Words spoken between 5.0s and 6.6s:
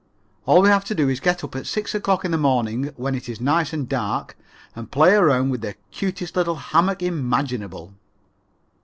around with the cutest little